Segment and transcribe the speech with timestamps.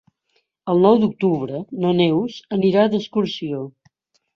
[0.73, 3.67] El nou d'octubre na Neus anirà d'excursió.